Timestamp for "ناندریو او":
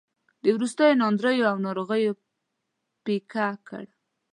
1.01-1.57